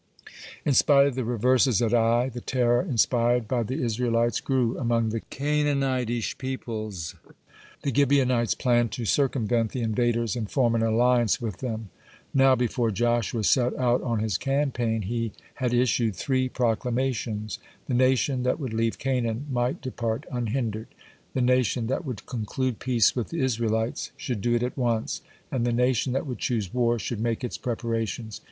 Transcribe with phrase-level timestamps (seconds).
[0.25, 0.35] (31)
[0.65, 4.75] In spite of the reverses at Ai, (32) the terror inspired by the Israelites grew
[4.79, 7.13] among the Canaanitish peoples.
[7.83, 11.91] The Gibeonites planned to circumvent the invaders, and form an alliance with them.
[12.33, 18.41] Now, before Joshua set out on his campaign, he had issued three proclamations: the nation
[18.41, 20.87] that would leave Canaan might depart unhindered;
[21.35, 25.21] the nation that would conclude peace with the Israelites, should do it at once;
[25.51, 28.39] and the nation that would choose war, should make its preparations.